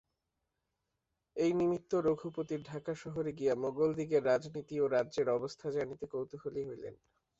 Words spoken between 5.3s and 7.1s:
অবস্থা জানিতে কৌতূহলী হইলেন।